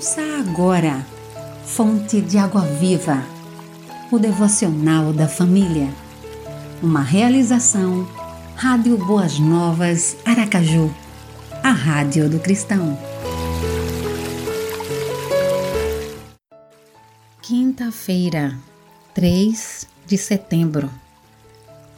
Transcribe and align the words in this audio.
Ouça 0.00 0.22
agora, 0.38 1.06
Fonte 1.62 2.22
de 2.22 2.38
Água 2.38 2.62
Viva, 2.62 3.22
o 4.10 4.18
devocional 4.18 5.12
da 5.12 5.28
família. 5.28 5.92
Uma 6.82 7.02
realização, 7.02 8.08
Rádio 8.56 8.96
Boas 8.96 9.38
Novas, 9.38 10.16
Aracaju, 10.24 10.90
a 11.62 11.70
Rádio 11.70 12.30
do 12.30 12.40
Cristão. 12.40 12.98
Quinta-feira, 17.42 18.56
3 19.12 19.86
de 20.06 20.16
setembro. 20.16 20.88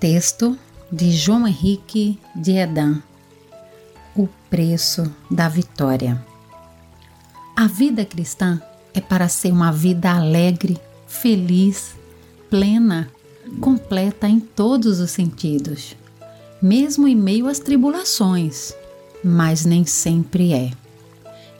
Texto 0.00 0.58
de 0.90 1.12
João 1.12 1.46
Henrique 1.46 2.18
de 2.34 2.56
Edan. 2.56 3.00
O 4.16 4.26
preço 4.50 5.08
da 5.30 5.48
vitória. 5.48 6.31
A 7.54 7.66
vida 7.66 8.04
cristã 8.04 8.60
é 8.94 9.00
para 9.00 9.28
ser 9.28 9.52
uma 9.52 9.70
vida 9.70 10.10
alegre, 10.10 10.80
feliz, 11.06 11.94
plena, 12.48 13.10
completa 13.60 14.26
em 14.26 14.40
todos 14.40 15.00
os 15.00 15.10
sentidos, 15.10 15.94
mesmo 16.62 17.06
em 17.06 17.14
meio 17.14 17.46
às 17.46 17.58
tribulações, 17.58 18.72
mas 19.22 19.66
nem 19.66 19.84
sempre 19.84 20.54
é. 20.54 20.70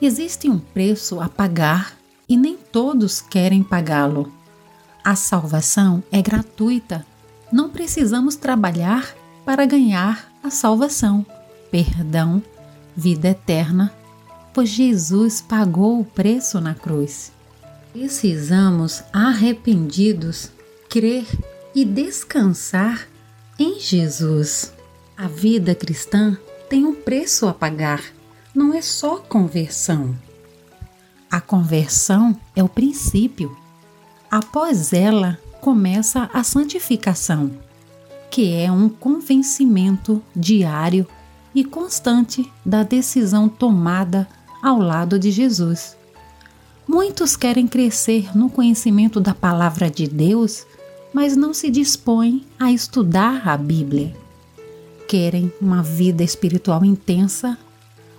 Existe 0.01 0.49
um 0.49 0.57
preço 0.57 1.21
a 1.21 1.29
pagar 1.29 1.95
e 2.27 2.35
nem 2.35 2.57
todos 2.57 3.21
querem 3.21 3.61
pagá-lo. 3.61 4.33
A 5.03 5.15
salvação 5.15 6.03
é 6.11 6.21
gratuita. 6.23 7.05
Não 7.51 7.69
precisamos 7.69 8.35
trabalhar 8.35 9.13
para 9.45 9.65
ganhar 9.65 10.27
a 10.43 10.49
salvação, 10.49 11.23
perdão, 11.69 12.41
vida 12.95 13.29
eterna 13.29 13.93
pois 14.53 14.69
Jesus 14.69 15.41
pagou 15.41 15.99
o 15.99 16.05
preço 16.05 16.61
na 16.61 16.75
cruz. 16.75 17.31
Precisamos, 17.91 19.03
arrependidos, 19.11 20.51
crer 20.89 21.25
e 21.73 21.83
descansar 21.83 23.07
em 23.57 23.79
Jesus. 23.79 24.73
A 25.17 25.27
vida 25.27 25.73
cristã 25.75 26.37
tem 26.69 26.85
um 26.85 26.93
preço 26.93 27.47
a 27.47 27.53
pagar, 27.53 28.01
não 28.53 28.73
é 28.73 28.81
só 28.81 29.17
conversão. 29.17 30.15
A 31.29 31.41
conversão 31.41 32.39
é 32.55 32.63
o 32.63 32.69
princípio. 32.69 33.55
Após 34.29 34.93
ela, 34.93 35.39
começa 35.61 36.29
a 36.33 36.43
santificação, 36.43 37.51
que 38.29 38.53
é 38.53 38.71
um 38.71 38.89
convencimento 38.89 40.21
diário 40.35 41.07
e 41.55 41.63
constante 41.63 42.51
da 42.65 42.83
decisão 42.83 43.47
tomada 43.47 44.27
ao 44.63 44.79
lado 44.79 45.19
de 45.19 45.29
Jesus. 45.29 45.97
Muitos 46.87 47.35
querem 47.35 47.67
crescer 47.67 48.35
no 48.35 48.49
conhecimento 48.49 49.19
da 49.19 49.33
palavra 49.33 49.91
de 49.91 50.07
Deus, 50.07 50.65
mas 51.13 51.35
não 51.35 51.53
se 51.53 51.69
dispõem 51.69 52.45
a 52.57 52.71
estudar 52.71 53.45
a 53.47 53.57
Bíblia. 53.57 54.15
Querem 55.05 55.51
uma 55.59 55.83
vida 55.83 56.23
espiritual 56.23 56.85
intensa, 56.85 57.57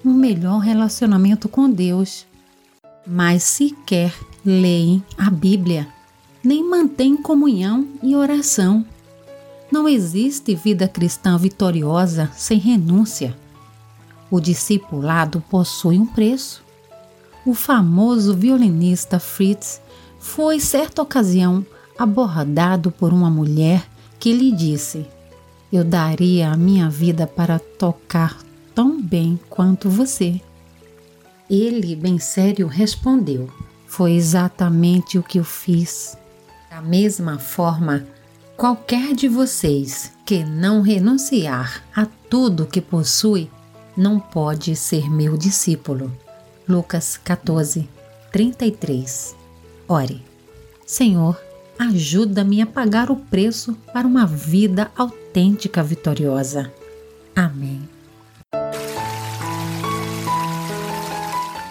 um 0.05 0.13
melhor 0.13 0.59
relacionamento 0.59 1.49
com 1.49 1.69
Deus, 1.69 2.27
mas 3.07 3.43
sequer 3.43 4.15
leem 4.45 5.03
a 5.17 5.31
Bíblia, 5.31 5.89
nem 6.43 6.63
mantêm 6.63 7.17
comunhão 7.17 7.89
e 8.03 8.15
oração. 8.15 8.85
Não 9.73 9.89
existe 9.89 10.55
vida 10.55 10.87
cristã 10.87 11.39
vitoriosa 11.39 12.31
sem 12.37 12.59
renúncia. 12.59 13.35
O 14.35 14.41
discipulado 14.41 15.41
possui 15.49 15.97
um 15.97 16.05
preço. 16.05 16.65
O 17.47 17.55
famoso 17.55 18.35
violinista 18.35 19.21
Fritz 19.21 19.81
foi, 20.19 20.59
certa 20.59 21.01
ocasião, 21.01 21.65
abordado 21.97 22.91
por 22.91 23.13
uma 23.13 23.31
mulher 23.31 23.89
que 24.19 24.33
lhe 24.33 24.51
disse: 24.51 25.07
Eu 25.73 25.85
daria 25.85 26.51
a 26.51 26.57
minha 26.57 26.91
vida 26.91 27.29
para 27.29 27.61
tocar 27.61 28.37
tão 28.75 29.01
bem 29.01 29.39
quanto 29.49 29.89
você. 29.89 30.41
Ele, 31.49 31.95
bem 31.95 32.19
sério, 32.19 32.67
respondeu: 32.67 33.49
Foi 33.87 34.15
exatamente 34.15 35.17
o 35.17 35.23
que 35.23 35.39
eu 35.39 35.45
fiz. 35.45 36.19
Da 36.69 36.83
mesma 36.83 37.39
forma, 37.39 38.05
qualquer 38.57 39.15
de 39.15 39.29
vocês 39.29 40.11
que 40.27 40.43
não 40.43 40.83
renunciar 40.83 41.85
a 41.95 42.05
tudo 42.29 42.67
que 42.67 42.81
possui 42.81 43.49
não 43.97 44.19
pode 44.19 44.75
ser 44.77 45.11
meu 45.11 45.37
discípulo. 45.37 46.13
Lucas 46.69 47.19
14, 47.23 47.89
33. 48.33 49.37
Ore, 49.87 50.23
Senhor, 50.87 51.41
ajuda-me 51.79 52.63
a 52.63 52.67
pagar 52.67 53.11
o 53.11 53.17
preço 53.17 53.75
para 53.93 54.07
uma 54.07 54.27
vida 54.27 54.91
autêntica 54.97 55.83
vitoriosa. 55.83 56.73
Amém. 57.35 57.89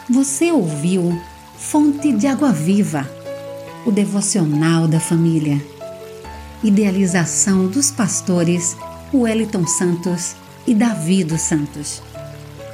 Você 0.09 0.51
ouviu 0.51 1.19
Fonte 1.57 2.11
de 2.11 2.27
Água 2.27 2.51
Viva, 2.51 3.09
o 3.85 3.91
devocional 3.91 4.87
da 4.87 4.99
família. 4.99 5.59
Idealização 6.63 7.67
dos 7.67 7.89
pastores 7.89 8.77
Wellington 9.13 9.65
Santos 9.65 10.35
e 10.67 10.73
Davi 10.73 11.23
dos 11.23 11.41
Santos. 11.41 12.01